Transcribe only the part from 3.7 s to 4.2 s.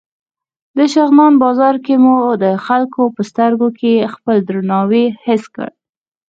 کې